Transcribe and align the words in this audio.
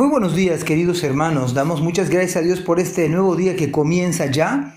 Muy 0.00 0.08
buenos 0.08 0.34
días 0.34 0.64
queridos 0.64 1.04
hermanos, 1.04 1.52
damos 1.52 1.82
muchas 1.82 2.08
gracias 2.08 2.36
a 2.36 2.40
Dios 2.40 2.62
por 2.62 2.80
este 2.80 3.06
nuevo 3.10 3.36
día 3.36 3.54
que 3.54 3.70
comienza 3.70 4.24
ya. 4.24 4.74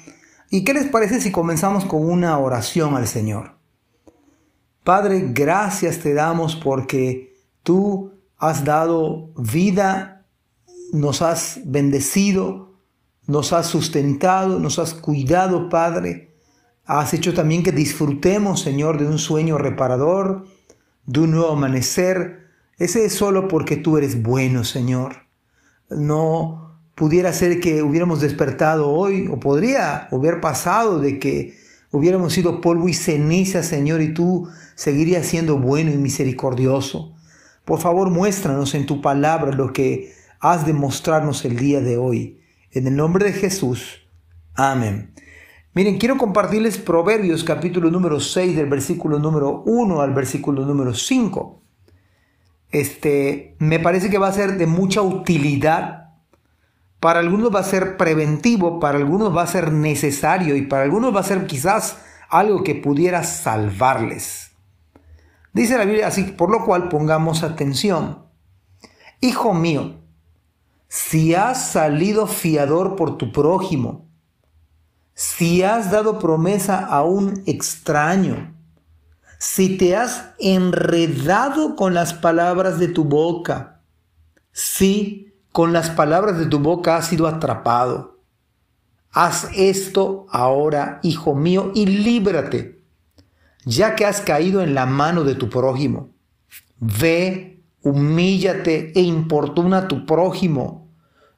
¿Y 0.50 0.66
qué 0.66 0.74
les 0.74 0.90
parece 0.90 1.22
si 1.22 1.32
comenzamos 1.32 1.86
con 1.86 2.04
una 2.04 2.38
oración 2.40 2.98
al 2.98 3.08
Señor? 3.08 3.54
Padre, 4.84 5.30
gracias 5.32 6.00
te 6.00 6.14
damos 6.14 6.58
porque 6.58 7.38
tú 7.64 8.12
has 8.38 8.66
dado 8.66 9.32
vida, 9.38 10.26
nos 10.92 11.22
has 11.22 11.62
bendecido, 11.64 12.74
nos 13.26 13.54
has 13.54 13.68
sustentado, 13.68 14.60
nos 14.60 14.78
has 14.78 14.94
cuidado, 14.94 15.70
Padre. 15.70 16.36
Has 16.84 17.14
hecho 17.14 17.34
también 17.34 17.64
que 17.64 17.72
disfrutemos, 17.72 18.60
Señor, 18.60 19.00
de 19.00 19.08
un 19.08 19.20
sueño 19.20 19.58
reparador, 19.58 20.48
de 21.06 21.22
un 21.22 21.32
nuevo 21.32 21.54
amanecer, 21.54 22.43
ese 22.78 23.06
es 23.06 23.14
solo 23.14 23.48
porque 23.48 23.78
tú 23.78 23.98
eres 23.98 24.22
bueno, 24.22 24.64
Señor. 24.64 25.28
No 25.90 26.80
pudiera 26.96 27.32
ser 27.34 27.60
que 27.60 27.84
hubiéramos 27.84 28.22
despertado 28.22 28.90
hoy, 28.90 29.28
o 29.28 29.40
podría 29.40 30.08
haber 30.12 30.42
pasado 30.42 31.00
de 31.00 31.20
que 31.20 31.58
hubiéramos 31.92 32.34
sido 32.34 32.62
polvo 32.62 32.90
y 32.90 32.94
ceniza, 32.94 33.64
Señor, 33.64 34.02
y 34.02 34.14
tú 34.14 34.48
seguirías 34.76 35.26
siendo 35.26 35.60
bueno 35.60 35.92
y 35.92 35.98
misericordioso. 35.98 37.14
Por 37.66 37.80
favor, 37.80 38.10
muéstranos 38.10 38.74
en 38.76 38.86
tu 38.86 39.02
palabra 39.02 39.52
lo 39.52 39.72
que 39.72 40.14
has 40.40 40.66
de 40.66 40.74
mostrarnos 40.74 41.46
el 41.46 41.56
día 41.56 41.80
de 41.80 41.98
hoy. 41.98 42.40
En 42.72 42.88
el 42.88 42.96
nombre 42.96 43.26
de 43.26 43.34
Jesús. 43.34 44.08
Amén. 44.56 45.14
Miren, 45.74 45.98
quiero 45.98 46.18
compartirles 46.18 46.78
Proverbios 46.78 47.44
capítulo 47.44 47.90
número 47.90 48.20
6 48.20 48.56
del 48.56 48.68
versículo 48.68 49.18
número 49.20 49.64
1 49.66 50.02
al 50.02 50.14
versículo 50.14 50.66
número 50.66 50.94
5 50.94 51.63
este, 52.74 53.56
me 53.60 53.80
parece 53.80 54.10
que 54.10 54.18
va 54.18 54.28
a 54.28 54.34
ser 54.34 54.58
de 54.58 54.68
mucha 54.68 55.02
utilidad. 55.02 56.10
Para 57.00 57.20
algunos 57.20 57.54
va 57.54 57.60
a 57.60 57.64
ser 57.64 57.98
preventivo, 57.98 58.80
para 58.80 58.98
algunos 58.98 59.36
va 59.36 59.44
a 59.44 59.48
ser 59.48 59.72
necesario 59.72 60.56
y 60.56 60.64
para 60.64 60.84
algunos 60.84 61.16
va 61.16 61.20
a 61.20 61.24
ser 61.24 61.46
quizás 61.46 61.98
algo 62.30 62.64
que 62.64 62.76
pudiera 62.76 63.24
salvarles. 63.24 64.52
Dice 65.54 65.78
la 65.78 65.86
Biblia 65.86 66.08
así, 66.08 66.24
por 66.24 66.50
lo 66.50 66.66
cual 66.66 66.90
pongamos 66.90 67.44
atención. 67.44 68.26
Hijo 69.22 69.54
mío, 69.54 70.00
si 70.88 71.36
has 71.36 71.72
salido 71.72 72.26
fiador 72.26 72.96
por 72.96 73.18
tu 73.18 73.32
prójimo, 73.32 74.08
si 75.14 75.62
has 75.62 75.92
dado 75.92 76.18
promesa 76.18 76.88
a 76.88 77.04
un 77.04 77.44
extraño, 77.46 78.53
si 79.44 79.76
te 79.76 79.98
has 79.98 80.30
enredado 80.40 81.76
con 81.76 81.94
las 81.94 82.14
palabras 82.14 82.80
de 82.80 82.88
tu 82.88 83.04
boca, 83.04 83.82
si 84.54 85.34
con 85.52 85.74
las 85.74 85.90
palabras 85.90 86.40
de 86.40 86.46
tu 86.46 86.60
boca 86.60 86.96
has 86.96 87.08
sido 87.08 87.28
atrapado. 87.28 88.22
Haz 89.12 89.50
esto 89.54 90.28
ahora, 90.30 91.02
hijo 91.04 91.36
mío, 91.36 91.74
y 91.76 91.88
líbrate, 91.88 92.86
ya 93.66 93.96
que 93.96 94.06
has 94.06 94.22
caído 94.22 94.62
en 94.62 94.76
la 94.76 94.86
mano 94.86 95.26
de 95.26 95.36
tu 95.36 95.50
prójimo. 95.50 96.12
Ve, 96.80 97.66
humíllate 97.82 98.94
e 98.96 99.02
importuna 99.02 99.80
a 99.80 99.88
tu 99.90 100.06
prójimo. 100.06 100.90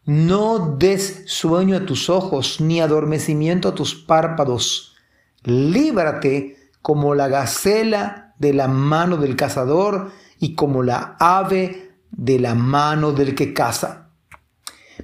No 0.05 0.75
des 0.77 1.23
sueño 1.25 1.75
a 1.75 1.87
tus 1.87 2.11
ojos, 2.11 2.61
ni 2.61 2.81
adormecimiento 2.81 3.69
a 3.69 3.73
tus 3.73 3.95
párpados. 3.95 4.93
Líbrate 5.41 6.64
como 6.85 7.15
la 7.15 7.27
gacela 7.27 8.35
de 8.37 8.53
la 8.53 8.67
mano 8.67 9.17
del 9.17 9.35
cazador 9.35 10.11
y 10.37 10.53
como 10.53 10.83
la 10.83 11.15
ave 11.19 11.95
de 12.11 12.37
la 12.37 12.53
mano 12.53 13.11
del 13.11 13.33
que 13.33 13.55
caza. 13.55 14.11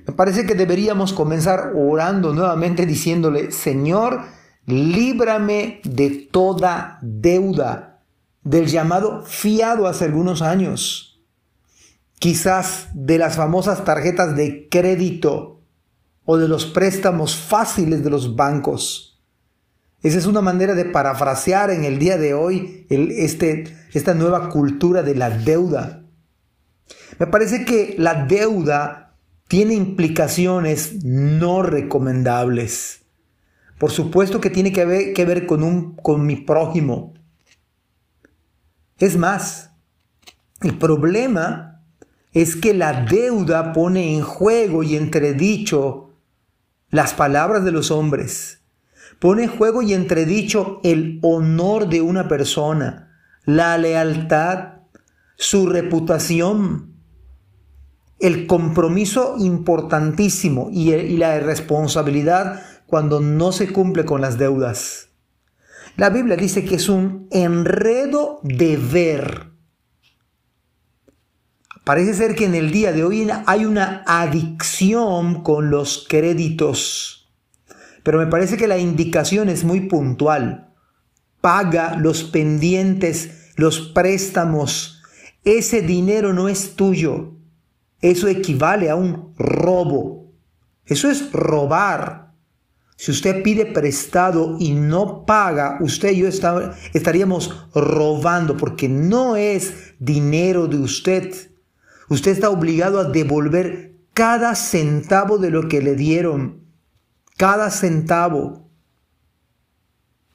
Me 0.05 0.13
parece 0.13 0.45
que 0.45 0.53
deberíamos 0.53 1.11
comenzar 1.11 1.73
orando 1.75 2.35
nuevamente 2.35 2.85
diciéndole, 2.85 3.51
Señor, 3.51 4.21
líbrame 4.67 5.81
de 5.83 6.11
toda 6.31 6.99
deuda, 7.01 8.03
del 8.43 8.67
llamado 8.67 9.23
fiado 9.25 9.87
hace 9.87 10.05
algunos 10.05 10.43
años, 10.43 11.19
quizás 12.19 12.89
de 12.93 13.17
las 13.17 13.37
famosas 13.37 13.83
tarjetas 13.83 14.35
de 14.35 14.69
crédito 14.69 15.63
o 16.25 16.37
de 16.37 16.47
los 16.47 16.67
préstamos 16.67 17.35
fáciles 17.35 18.03
de 18.03 18.11
los 18.11 18.35
bancos 18.35 19.10
esa 20.03 20.17
es 20.17 20.25
una 20.25 20.41
manera 20.41 20.73
de 20.73 20.85
parafrasear 20.85 21.69
en 21.69 21.83
el 21.83 21.99
día 21.99 22.17
de 22.17 22.33
hoy 22.33 22.87
este, 22.89 23.65
esta 23.93 24.15
nueva 24.15 24.49
cultura 24.49 25.03
de 25.03 25.13
la 25.13 25.29
deuda. 25.29 26.03
Me 27.19 27.27
parece 27.27 27.65
que 27.65 27.95
la 27.99 28.25
deuda 28.25 29.15
tiene 29.47 29.75
implicaciones 29.75 31.03
no 31.03 31.61
recomendables. 31.61 33.01
Por 33.77 33.91
supuesto 33.91 34.41
que 34.41 34.49
tiene 34.49 34.71
que 34.71 34.85
ver, 34.85 35.13
que 35.13 35.25
ver 35.25 35.45
con, 35.45 35.61
un, 35.61 35.95
con 35.95 36.25
mi 36.25 36.35
prójimo. 36.35 37.13
Es 38.97 39.17
más, 39.17 39.71
el 40.61 40.77
problema 40.79 41.83
es 42.33 42.55
que 42.55 42.73
la 42.73 43.05
deuda 43.05 43.71
pone 43.73 44.15
en 44.15 44.23
juego 44.23 44.81
y 44.81 44.95
entredicho 44.95 46.15
las 46.89 47.13
palabras 47.13 47.63
de 47.63 47.71
los 47.71 47.91
hombres 47.91 48.60
pone 49.21 49.43
en 49.43 49.49
juego 49.55 49.83
y 49.83 49.93
entredicho 49.93 50.79
el 50.83 51.19
honor 51.21 51.87
de 51.87 52.01
una 52.01 52.27
persona, 52.27 53.19
la 53.45 53.77
lealtad, 53.77 54.79
su 55.35 55.67
reputación, 55.67 56.95
el 58.19 58.47
compromiso 58.47 59.35
importantísimo 59.37 60.69
y, 60.71 61.17
la 61.17 61.39
responsabilidad 61.39 62.63
cuando 62.87 63.19
no 63.19 63.51
se 63.51 63.71
cumple 63.71 64.05
con 64.05 64.21
las 64.21 64.39
deudas. 64.39 65.09
La 65.97 66.09
Biblia 66.09 66.35
dice 66.35 66.65
que 66.65 66.75
es 66.75 66.89
un 66.89 67.27
enredo 67.29 68.39
de 68.41 68.75
ver. 68.77 69.51
Parece 71.83 72.15
ser 72.15 72.33
que 72.33 72.45
en 72.45 72.55
el 72.55 72.71
día 72.71 72.91
de 72.91 73.03
hoy 73.03 73.29
hay 73.45 73.65
una 73.65 74.03
adicción 74.07 75.43
con 75.43 75.69
los 75.69 76.07
créditos 76.09 77.20
pero 78.03 78.17
me 78.17 78.27
parece 78.27 78.57
que 78.57 78.67
la 78.67 78.77
indicación 78.77 79.49
es 79.49 79.63
muy 79.63 79.81
puntual. 79.81 80.73
Paga 81.39 81.95
los 81.97 82.23
pendientes, 82.23 83.51
los 83.55 83.79
préstamos. 83.79 85.01
Ese 85.43 85.81
dinero 85.81 86.33
no 86.33 86.49
es 86.49 86.75
tuyo. 86.75 87.33
Eso 88.01 88.27
equivale 88.27 88.89
a 88.89 88.95
un 88.95 89.33
robo. 89.37 90.31
Eso 90.85 91.09
es 91.09 91.31
robar. 91.31 92.31
Si 92.95 93.11
usted 93.11 93.41
pide 93.41 93.65
prestado 93.65 94.57
y 94.59 94.73
no 94.73 95.25
paga, 95.25 95.77
usted 95.81 96.11
y 96.11 96.17
yo 96.17 96.27
estaríamos 96.93 97.67
robando 97.73 98.57
porque 98.57 98.87
no 98.87 99.35
es 99.35 99.95
dinero 99.99 100.67
de 100.67 100.77
usted. 100.77 101.33
Usted 102.09 102.31
está 102.31 102.49
obligado 102.49 102.99
a 102.99 103.05
devolver 103.05 103.95
cada 104.13 104.53
centavo 104.53 105.37
de 105.39 105.49
lo 105.49 105.67
que 105.67 105.81
le 105.81 105.95
dieron 105.95 106.60
cada 107.41 107.71
centavo. 107.71 108.69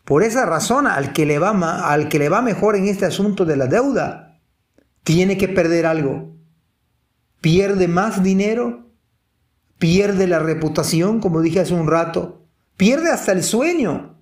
Por 0.05 0.25
esa 0.25 0.45
razón, 0.45 0.89
al 0.89 1.13
que, 1.13 1.25
le 1.25 1.39
va 1.39 1.53
al 1.89 2.09
que 2.09 2.19
le 2.19 2.29
va 2.29 2.43
mejor 2.43 2.75
en 2.75 2.89
este 2.89 3.05
asunto 3.05 3.45
de 3.45 3.55
la 3.55 3.69
deuda, 3.69 4.41
tiene 5.05 5.39
que 5.39 5.47
perder 5.47 5.87
algo. 5.87 6.35
Pierde 7.41 7.87
más 7.87 8.25
dinero, 8.25 8.91
pierde 9.79 10.27
la 10.27 10.41
reputación, 10.41 11.21
como 11.21 11.43
dije 11.43 11.61
hace 11.61 11.75
un 11.75 11.87
rato, 11.87 12.49
pierde 12.77 13.13
hasta 13.13 13.31
el 13.31 13.45
sueño. 13.45 14.21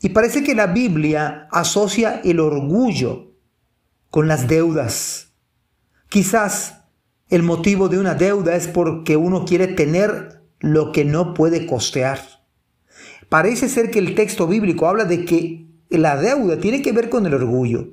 Y 0.00 0.08
parece 0.08 0.42
que 0.42 0.54
la 0.54 0.68
Biblia 0.68 1.46
asocia 1.52 2.22
el 2.24 2.40
orgullo 2.40 3.34
con 4.08 4.28
las 4.28 4.48
deudas. 4.48 5.34
Quizás 6.08 6.84
el 7.28 7.42
motivo 7.42 7.90
de 7.90 7.98
una 7.98 8.14
deuda 8.14 8.56
es 8.56 8.66
porque 8.66 9.18
uno 9.18 9.44
quiere 9.44 9.66
tener 9.66 10.36
lo 10.60 10.92
que 10.92 11.04
no 11.04 11.34
puede 11.34 11.66
costear. 11.66 12.20
Parece 13.28 13.68
ser 13.68 13.90
que 13.90 13.98
el 13.98 14.14
texto 14.14 14.46
bíblico 14.46 14.88
habla 14.88 15.04
de 15.04 15.24
que 15.24 15.66
la 15.90 16.16
deuda 16.16 16.58
tiene 16.58 16.82
que 16.82 16.92
ver 16.92 17.08
con 17.08 17.26
el 17.26 17.34
orgullo. 17.34 17.88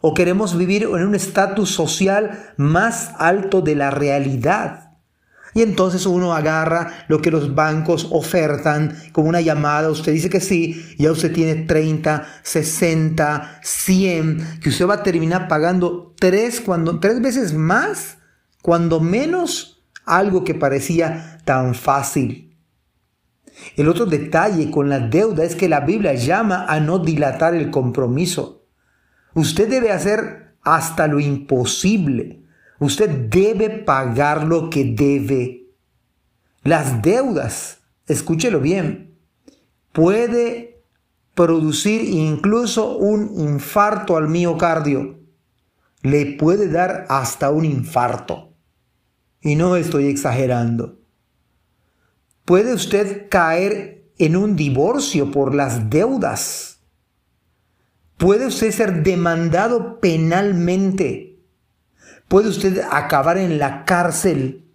O 0.00 0.14
queremos 0.14 0.56
vivir 0.56 0.84
en 0.84 1.06
un 1.06 1.14
estatus 1.14 1.70
social 1.70 2.52
más 2.56 3.12
alto 3.18 3.60
de 3.60 3.74
la 3.74 3.90
realidad. 3.90 4.88
Y 5.54 5.62
entonces 5.62 6.06
uno 6.06 6.34
agarra 6.34 7.04
lo 7.08 7.20
que 7.20 7.30
los 7.30 7.54
bancos 7.54 8.06
ofertan 8.10 8.96
como 9.12 9.28
una 9.28 9.40
llamada, 9.40 9.90
usted 9.90 10.12
dice 10.12 10.30
que 10.30 10.40
sí, 10.40 10.94
ya 10.98 11.10
usted 11.10 11.32
tiene 11.32 11.64
30, 11.64 12.26
60, 12.42 13.60
100, 13.62 14.60
que 14.62 14.68
usted 14.68 14.86
va 14.86 14.94
a 14.94 15.02
terminar 15.02 15.48
pagando 15.48 16.14
tres, 16.18 16.60
cuando, 16.60 17.00
tres 17.00 17.20
veces 17.20 17.54
más, 17.54 18.18
cuando 18.62 19.00
menos 19.00 19.77
algo 20.16 20.44
que 20.44 20.54
parecía 20.54 21.38
tan 21.44 21.74
fácil. 21.74 22.56
El 23.76 23.88
otro 23.88 24.06
detalle 24.06 24.70
con 24.70 24.88
la 24.88 25.00
deuda 25.00 25.44
es 25.44 25.56
que 25.56 25.68
la 25.68 25.80
Biblia 25.80 26.14
llama 26.14 26.66
a 26.68 26.80
no 26.80 26.98
dilatar 26.98 27.54
el 27.54 27.70
compromiso. 27.70 28.66
Usted 29.34 29.68
debe 29.68 29.90
hacer 29.90 30.54
hasta 30.62 31.06
lo 31.06 31.18
imposible 31.18 32.38
Usted 32.80 33.28
debe 33.28 33.70
pagar 33.70 34.46
lo 34.46 34.70
que 34.70 34.84
debe. 34.84 35.66
Las 36.62 37.02
deudas, 37.02 37.78
escúchelo 38.06 38.60
bien, 38.60 39.18
puede 39.92 40.84
producir 41.34 42.02
incluso 42.02 42.96
un 42.96 43.32
infarto 43.40 44.16
al 44.16 44.28
miocardio. 44.28 45.18
Le 46.02 46.36
puede 46.36 46.68
dar 46.68 47.06
hasta 47.08 47.50
un 47.50 47.64
infarto. 47.64 48.47
Y 49.40 49.54
no 49.54 49.76
estoy 49.76 50.06
exagerando. 50.06 50.98
Puede 52.44 52.74
usted 52.74 53.28
caer 53.28 54.10
en 54.18 54.36
un 54.36 54.56
divorcio 54.56 55.30
por 55.30 55.54
las 55.54 55.90
deudas. 55.90 56.80
Puede 58.16 58.46
usted 58.46 58.72
ser 58.72 59.02
demandado 59.02 60.00
penalmente 60.00 61.28
Puede 62.28 62.50
usted 62.50 62.82
acabar 62.90 63.38
en 63.38 63.58
la 63.58 63.86
cárcel. 63.86 64.70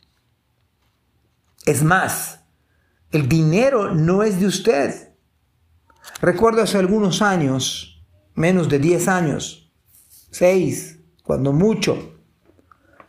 Es 1.66 1.84
más, 1.84 2.40
el 3.12 3.30
dinero 3.30 3.94
no 3.94 4.24
es 4.24 4.40
de 4.40 4.48
usted. 4.48 5.14
Recuerdo 6.20 6.64
hace 6.64 6.80
algunos 6.80 7.22
años, 7.22 8.04
menos 8.34 8.70
de 8.70 8.80
10 8.80 9.08
años, 9.08 9.72
6, 10.32 11.00
cuando 11.22 11.54
mucho, 11.54 12.13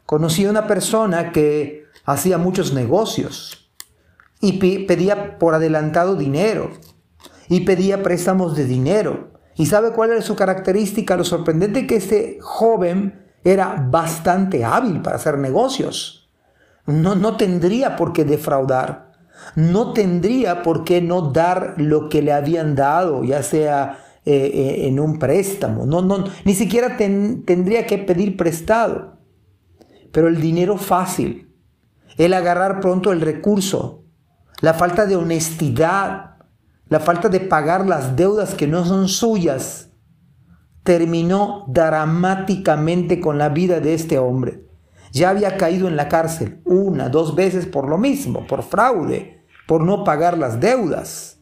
conocí 0.07 0.45
a 0.45 0.51
una 0.51 0.67
persona 0.67 1.33
que 1.33 1.85
hacía 2.05 2.39
muchos 2.39 2.73
negocios 2.73 3.71
y 4.41 4.55
pedía 4.87 5.39
por 5.39 5.55
adelantado 5.55 6.17
dinero 6.17 6.71
y 7.49 7.61
pedía 7.61 8.03
préstamos 8.03 8.57
de 8.57 8.67
dinero. 8.67 9.33
¿Y 9.57 9.67
sabe 9.67 9.93
cuál 9.93 10.11
era 10.11 10.23
su 10.23 10.35
característica? 10.35 11.17
Lo 11.17 11.25
sorprendente 11.25 11.87
que 11.87 11.97
este 11.97 12.39
joven 12.41 13.25
era 13.45 13.87
bastante 13.89 14.65
hábil 14.65 15.01
para 15.03 15.17
hacer 15.17 15.39
negocios. 15.39 16.29
No, 16.87 17.15
no 17.15 17.37
tendría 17.37 17.97
por 17.97 18.13
qué 18.13 18.25
defraudar. 18.25 19.13
No 19.57 19.93
tendría 19.93 20.63
por 20.63 20.85
qué 20.85 21.01
no 21.01 21.31
dar 21.31 21.75
lo 21.77 22.09
que 22.09 22.23
le 22.23 22.33
habían 22.33 22.75
dado, 22.75 23.25
ya 23.25 23.43
sea 23.43 23.99
eh, 24.25 24.51
eh, 24.55 24.89
en 24.89 24.99
un 24.99 25.19
préstamo. 25.19 25.87
No, 25.87 26.03
no, 26.03 26.25
ni 26.45 26.55
siquiera 26.55 26.97
tendría 26.97 27.87
que 27.87 27.99
pedir 27.99 28.37
prestado. 28.37 29.19
Pero 30.15 30.29
el 30.29 30.41
dinero 30.41 30.77
fácil, 30.77 31.53
el 32.17 32.35
agarrar 32.35 32.79
pronto 32.79 33.11
el 33.11 33.21
recurso, 33.21 34.05
la 34.61 34.73
falta 34.73 35.07
de 35.07 35.17
honestidad, 35.17 36.37
la 36.89 37.01
falta 37.01 37.29
de 37.29 37.41
pagar 37.41 37.85
las 37.85 38.15
deudas 38.15 38.55
que 38.55 38.69
no 38.69 38.85
son 38.85 39.09
suyas, 39.09 39.91
terminó 40.85 41.65
dramáticamente 41.67 43.19
con 43.19 43.39
la 43.39 43.49
vida 43.49 43.81
de 43.81 43.95
este 43.95 44.17
hombre. 44.21 44.65
Ya 45.11 45.31
había 45.31 45.57
caído 45.57 45.89
en 45.89 45.97
la 45.97 46.09
cárcel 46.09 46.63
una, 46.65 47.09
dos 47.09 47.35
veces 47.35 47.67
por 47.67 47.89
lo 47.89 47.99
mismo, 47.99 48.47
por 48.47 48.63
fraude, 48.63 49.45
por 49.67 49.83
no 49.83 50.05
pagar 50.05 50.39
las 50.39 50.61
deudas. 50.61 51.41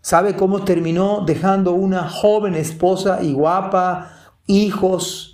¿Sabe 0.00 0.36
cómo 0.36 0.64
terminó 0.64 1.22
dejando 1.26 1.72
una 1.72 2.08
joven 2.08 2.54
esposa 2.54 3.22
y 3.22 3.34
guapa, 3.34 4.10
hijos? 4.46 5.31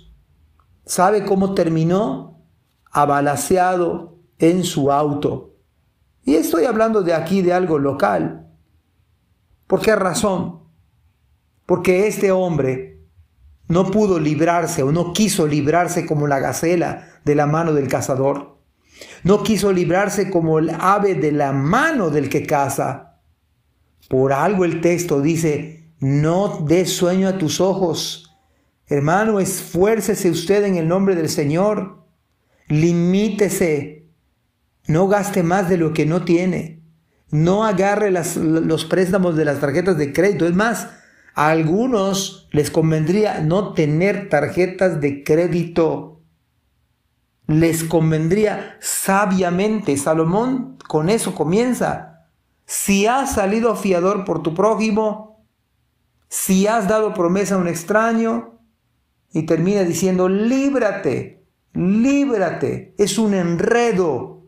¿Sabe 0.89 1.23
cómo 1.23 1.53
terminó? 1.53 2.43
Abalaceado 2.91 4.17
en 4.37 4.65
su 4.65 4.91
auto. 4.91 5.55
Y 6.25 6.35
estoy 6.35 6.65
hablando 6.65 7.01
de 7.01 7.13
aquí 7.13 7.41
de 7.41 7.53
algo 7.53 7.79
local. 7.79 8.51
¿Por 9.67 9.79
qué 9.81 9.95
razón? 9.95 10.59
porque 11.69 12.07
este 12.07 12.31
hombre 12.31 13.03
no 13.67 13.91
pudo 13.91 14.19
librarse 14.19 14.81
o 14.81 14.91
no 14.91 15.13
quiso 15.13 15.45
librarse 15.45 16.07
como 16.07 16.25
la 16.25 16.39
gacela 16.39 17.21
de 17.23 17.35
la 17.35 17.45
mano 17.45 17.73
del 17.73 17.87
cazador. 17.87 18.57
No 19.23 19.43
quiso 19.43 19.71
librarse 19.71 20.31
como 20.31 20.57
el 20.57 20.71
ave 20.79 21.13
de 21.13 21.31
la 21.31 21.51
mano 21.51 22.09
del 22.09 22.27
que 22.27 22.47
caza. 22.47 23.19
Por 24.09 24.33
algo 24.33 24.65
el 24.65 24.81
texto 24.81 25.21
dice, 25.21 25.93
no 25.99 26.65
des 26.65 26.91
sueño 26.91 27.27
a 27.27 27.37
tus 27.37 27.61
ojos. 27.61 28.28
Hermano, 28.89 29.39
esfuércese 29.39 30.31
usted 30.31 30.63
en 30.63 30.75
el 30.75 30.87
nombre 30.87 31.15
del 31.15 31.29
Señor. 31.29 32.03
Limítese. 32.67 34.07
No 34.87 35.07
gaste 35.07 35.43
más 35.43 35.69
de 35.69 35.77
lo 35.77 35.93
que 35.93 36.07
no 36.07 36.25
tiene. 36.25 36.81
No 37.29 37.63
agarre 37.63 38.09
los 38.11 38.85
préstamos 38.85 39.35
de 39.35 39.45
las 39.45 39.59
tarjetas 39.59 39.97
de 39.99 40.11
crédito. 40.11 40.47
Es 40.47 40.55
más, 40.55 40.89
a 41.35 41.49
algunos 41.49 42.49
les 42.51 42.71
convendría 42.71 43.41
no 43.41 43.73
tener 43.73 44.27
tarjetas 44.29 44.99
de 44.99 45.23
crédito. 45.23 46.23
Les 47.45 47.83
convendría 47.83 48.77
sabiamente. 48.79 49.95
Salomón 49.97 50.79
con 50.87 51.09
eso 51.09 51.35
comienza. 51.35 52.25
Si 52.65 53.05
has 53.05 53.35
salido 53.35 53.75
fiador 53.75 54.25
por 54.25 54.41
tu 54.41 54.55
prójimo, 54.55 55.45
si 56.27 56.65
has 56.65 56.87
dado 56.87 57.13
promesa 57.13 57.55
a 57.55 57.57
un 57.59 57.67
extraño, 57.67 58.58
y 59.33 59.43
termina 59.43 59.83
diciendo, 59.83 60.29
líbrate, 60.29 61.45
líbrate, 61.73 62.95
es 62.97 63.17
un 63.17 63.33
enredo. 63.33 64.47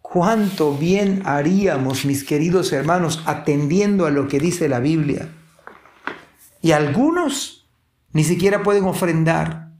¿Cuánto 0.00 0.76
bien 0.76 1.22
haríamos, 1.24 2.04
mis 2.04 2.24
queridos 2.24 2.72
hermanos, 2.72 3.22
atendiendo 3.26 4.06
a 4.06 4.10
lo 4.10 4.28
que 4.28 4.38
dice 4.38 4.68
la 4.68 4.80
Biblia? 4.80 5.28
Y 6.62 6.72
algunos 6.72 7.68
ni 8.12 8.24
siquiera 8.24 8.62
pueden 8.62 8.84
ofrendar. 8.84 9.72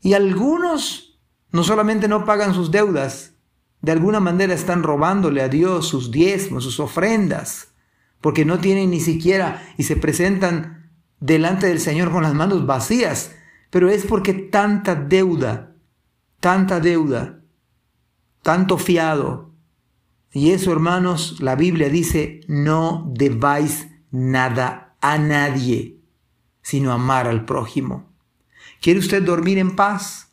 Y 0.00 0.14
algunos 0.14 1.20
no 1.52 1.62
solamente 1.62 2.08
no 2.08 2.24
pagan 2.24 2.54
sus 2.54 2.70
deudas, 2.70 3.34
de 3.82 3.92
alguna 3.92 4.18
manera 4.18 4.54
están 4.54 4.82
robándole 4.82 5.42
a 5.42 5.48
Dios 5.48 5.88
sus 5.88 6.10
diezmos, 6.10 6.64
sus 6.64 6.80
ofrendas, 6.80 7.68
porque 8.20 8.44
no 8.44 8.58
tienen 8.58 8.90
ni 8.90 9.00
siquiera 9.00 9.62
y 9.76 9.82
se 9.82 9.96
presentan 9.96 10.90
delante 11.20 11.66
del 11.66 11.80
Señor 11.80 12.10
con 12.10 12.22
las 12.22 12.34
manos 12.34 12.66
vacías. 12.66 13.32
Pero 13.72 13.90
es 13.90 14.06
porque 14.06 14.32
tanta 14.32 14.94
deuda, 14.94 15.74
tanta 16.38 16.78
deuda, 16.78 17.40
tanto 18.42 18.78
fiado. 18.78 19.50
Y 20.30 20.52
eso, 20.52 20.70
hermanos, 20.70 21.40
la 21.40 21.56
Biblia 21.56 21.88
dice, 21.88 22.42
no 22.46 23.10
debáis 23.12 23.88
nada 24.12 24.94
a 25.00 25.18
nadie 25.18 26.02
sino 26.62 26.92
amar 26.92 27.26
al 27.26 27.44
prójimo. 27.44 28.08
¿Quiere 28.80 29.00
usted 29.00 29.22
dormir 29.22 29.58
en 29.58 29.76
paz? 29.76 30.32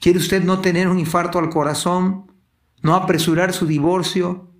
¿Quiere 0.00 0.18
usted 0.18 0.44
no 0.44 0.60
tener 0.60 0.88
un 0.88 0.98
infarto 0.98 1.38
al 1.38 1.48
corazón? 1.48 2.30
¿No 2.82 2.94
apresurar 2.94 3.52
su 3.52 3.66
divorcio? 3.66 4.50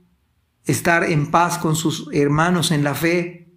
¿Estar 0.65 1.05
en 1.05 1.31
paz 1.31 1.59
con 1.59 1.77
sus 1.77 2.09
hermanos 2.13 2.71
en 2.71 2.83
la 2.83 2.95
fe? 2.95 3.53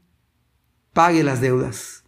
Pague 0.93 1.23
las 1.23 1.41
deudas. 1.41 1.98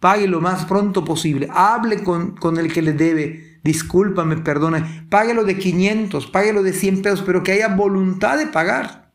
Pague 0.00 0.26
lo 0.26 0.40
más 0.40 0.64
pronto 0.64 1.04
posible. 1.04 1.48
Hable 1.52 2.02
con, 2.02 2.34
con 2.34 2.56
el 2.58 2.72
que 2.72 2.82
le 2.82 2.94
debe. 2.94 3.60
Discúlpame, 3.62 4.38
perdona. 4.38 5.06
Páguelo 5.10 5.44
de 5.44 5.58
500, 5.58 6.26
páguelo 6.26 6.62
de 6.62 6.72
100 6.72 7.02
pesos, 7.02 7.22
pero 7.24 7.42
que 7.42 7.52
haya 7.52 7.68
voluntad 7.68 8.38
de 8.38 8.46
pagar. 8.46 9.12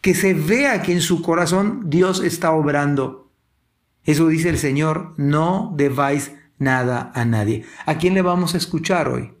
Que 0.00 0.14
se 0.14 0.34
vea 0.34 0.82
que 0.82 0.92
en 0.92 1.00
su 1.00 1.20
corazón 1.20 1.90
Dios 1.90 2.22
está 2.22 2.52
obrando. 2.52 3.32
Eso 4.04 4.28
dice 4.28 4.48
el 4.48 4.58
Señor, 4.58 5.14
no 5.16 5.74
debáis 5.76 6.32
nada 6.58 7.10
a 7.14 7.24
nadie. 7.24 7.64
¿A 7.86 7.98
quién 7.98 8.14
le 8.14 8.22
vamos 8.22 8.54
a 8.54 8.58
escuchar 8.58 9.08
hoy? 9.08 9.34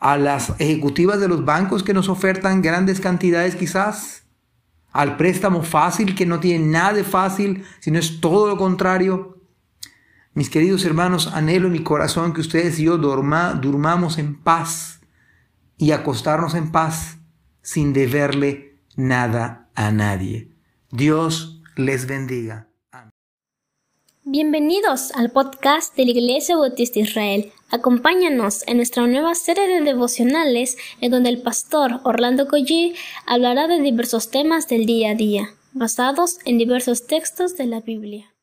¿A 0.00 0.16
las 0.16 0.54
ejecutivas 0.58 1.20
de 1.20 1.28
los 1.28 1.44
bancos 1.44 1.82
que 1.82 1.92
nos 1.92 2.08
ofertan 2.08 2.62
grandes 2.62 3.00
cantidades 3.00 3.54
quizás? 3.54 4.23
¿Al 4.94 5.16
préstamo 5.16 5.64
fácil 5.64 6.14
que 6.14 6.24
no 6.24 6.38
tiene 6.38 6.64
nada 6.64 6.92
de 6.92 7.02
fácil, 7.02 7.64
sino 7.80 7.98
es 7.98 8.20
todo 8.20 8.46
lo 8.46 8.56
contrario? 8.56 9.40
Mis 10.34 10.48
queridos 10.48 10.84
hermanos, 10.84 11.26
anhelo 11.34 11.66
en 11.66 11.72
mi 11.72 11.82
corazón 11.82 12.32
que 12.32 12.40
ustedes 12.40 12.78
y 12.78 12.84
yo 12.84 12.96
durmamos 12.96 14.18
en 14.18 14.36
paz 14.36 15.00
y 15.76 15.90
acostarnos 15.90 16.54
en 16.54 16.70
paz 16.70 17.18
sin 17.60 17.92
deberle 17.92 18.78
nada 18.94 19.68
a 19.74 19.90
nadie. 19.90 20.52
Dios 20.92 21.60
les 21.74 22.06
bendiga. 22.06 22.68
Bienvenidos 24.26 25.12
al 25.12 25.30
podcast 25.30 25.94
de 25.96 26.06
la 26.06 26.12
Iglesia 26.12 26.56
Bautista 26.56 26.98
Israel. 26.98 27.52
Acompáñanos 27.68 28.66
en 28.66 28.78
nuestra 28.78 29.06
nueva 29.06 29.34
serie 29.34 29.68
de 29.68 29.82
devocionales 29.82 30.78
en 31.02 31.10
donde 31.10 31.28
el 31.28 31.42
pastor 31.42 32.00
Orlando 32.04 32.48
Collie 32.48 32.94
hablará 33.26 33.68
de 33.68 33.82
diversos 33.82 34.30
temas 34.30 34.66
del 34.66 34.86
día 34.86 35.10
a 35.10 35.14
día, 35.14 35.50
basados 35.74 36.38
en 36.46 36.56
diversos 36.56 37.06
textos 37.06 37.58
de 37.58 37.66
la 37.66 37.80
Biblia. 37.80 38.33